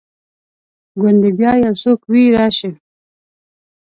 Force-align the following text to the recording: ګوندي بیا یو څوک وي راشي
ګوندي 0.99 1.31
بیا 1.37 1.51
یو 1.63 1.73
څوک 1.81 1.99
وي 2.11 2.23
راشي 2.35 2.71